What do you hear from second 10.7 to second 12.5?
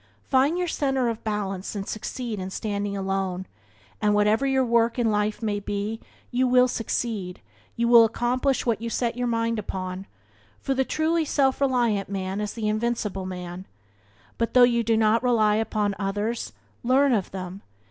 the truly self reliant man